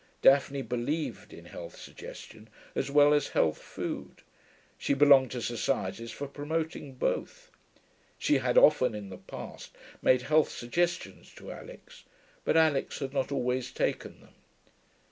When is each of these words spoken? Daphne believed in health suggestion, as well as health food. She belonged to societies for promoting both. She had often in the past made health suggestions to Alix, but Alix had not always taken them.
Daphne 0.23 0.63
believed 0.63 1.31
in 1.31 1.45
health 1.45 1.77
suggestion, 1.79 2.47
as 2.73 2.89
well 2.89 3.13
as 3.13 3.27
health 3.27 3.59
food. 3.61 4.23
She 4.79 4.95
belonged 4.95 5.29
to 5.29 5.43
societies 5.43 6.11
for 6.11 6.27
promoting 6.27 6.95
both. 6.95 7.51
She 8.17 8.39
had 8.39 8.57
often 8.57 8.95
in 8.95 9.09
the 9.09 9.19
past 9.19 9.75
made 10.01 10.23
health 10.23 10.49
suggestions 10.49 11.31
to 11.35 11.51
Alix, 11.51 12.03
but 12.43 12.57
Alix 12.57 12.97
had 12.97 13.13
not 13.13 13.31
always 13.31 13.69
taken 13.71 14.21
them. 14.21 14.33